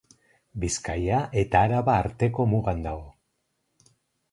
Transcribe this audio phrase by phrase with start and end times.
[0.63, 3.95] Bizkaia eta Araba arteko mugan dago.